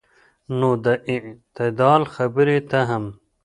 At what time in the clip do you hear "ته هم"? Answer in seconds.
2.69-3.05